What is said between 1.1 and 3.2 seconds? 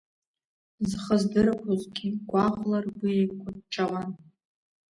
здырқәозгьы, гәаӷла ргәы